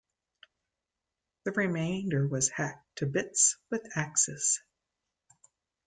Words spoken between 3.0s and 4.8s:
bits with axes...